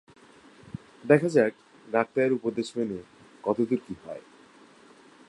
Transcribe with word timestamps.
দেখা 1.05 1.29
যাক, 1.29 1.53
ডাক্তারের 1.87 2.31
উপদেশ 2.33 2.67
মেনে 2.77 2.99
কতদূর 3.43 3.79
কি 3.87 3.93
হয়। 4.03 4.23